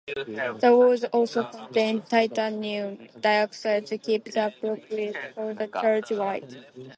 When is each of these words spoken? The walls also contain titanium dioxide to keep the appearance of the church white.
The 0.61 0.75
walls 0.75 1.03
also 1.03 1.43
contain 1.43 2.01
titanium 2.01 3.07
dioxide 3.19 3.85
to 3.85 3.99
keep 3.99 4.23
the 4.25 4.47
appearance 4.47 5.15
of 5.37 5.57
the 5.59 5.67
church 5.67 6.09
white. 6.09 6.57